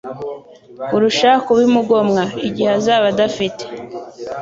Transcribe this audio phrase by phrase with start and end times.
[0.87, 2.23] kurusha kubimugomwa.
[2.47, 3.63] Igihe azaba adafite